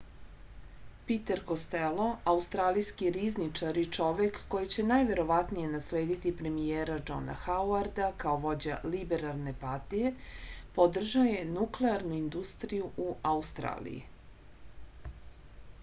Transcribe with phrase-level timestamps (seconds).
[1.07, 8.79] piter kostelo australijski rizničar i čovek koji će najverovatnije naslediti premijera džona hauarda kao vođa
[8.95, 10.13] liberalne partije
[10.79, 14.03] podržao je nuklearnu industriju u australiji